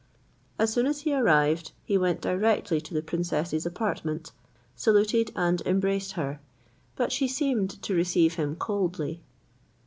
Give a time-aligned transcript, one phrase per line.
[0.57, 4.31] As soon as he arrived, he went directly to the princess's apartment,
[4.75, 6.39] saluted and embraced her,
[6.95, 9.21] but she seemed to receive him coldly.